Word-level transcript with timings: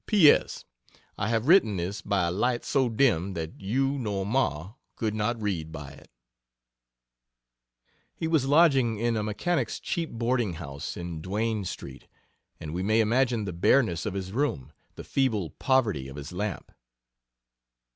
P. 0.07 0.31
S. 0.31 0.65
I 1.15 1.27
have 1.29 1.47
written 1.47 1.77
this 1.77 2.01
by 2.01 2.25
a 2.25 2.31
light 2.31 2.65
so 2.65 2.89
dim 2.89 3.35
that 3.35 3.61
you 3.61 3.99
nor 3.99 4.25
Ma 4.25 4.73
could 4.95 5.13
not 5.13 5.39
read 5.39 5.71
by 5.71 5.91
it. 5.91 6.09
He 8.15 8.27
was 8.27 8.47
lodging 8.47 8.97
in 8.97 9.15
a 9.15 9.21
mechanics' 9.21 9.79
cheap 9.79 10.09
boarding 10.11 10.53
house 10.53 10.97
in 10.97 11.21
Duane 11.21 11.65
Street, 11.65 12.07
and 12.59 12.73
we 12.73 12.81
may 12.81 12.99
imagine 12.99 13.45
the 13.45 13.53
bareness 13.53 14.07
of 14.07 14.15
his 14.15 14.31
room, 14.31 14.73
the 14.95 15.03
feeble 15.03 15.51
poverty 15.51 16.07
of 16.07 16.15
his 16.15 16.31
lamp. 16.31 16.71